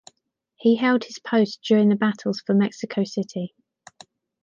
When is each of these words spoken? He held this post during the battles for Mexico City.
He 0.55 0.77
held 0.77 1.03
this 1.03 1.19
post 1.19 1.61
during 1.61 1.89
the 1.89 1.95
battles 1.95 2.41
for 2.43 2.55
Mexico 2.55 3.03
City. 3.03 3.53